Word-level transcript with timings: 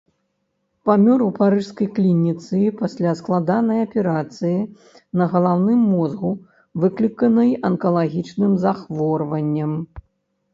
Памёр 0.89 1.19
у 1.25 1.25
парыжскай 1.39 1.87
клініцы 1.97 2.61
пасля 2.79 3.11
складанай 3.19 3.79
аперацыі 3.89 4.57
на 5.21 5.27
галаўным 5.35 5.85
мозгу, 5.93 6.31
выкліканай 6.87 7.55
анкалагічным 7.71 8.51
захворваннем. 8.67 9.71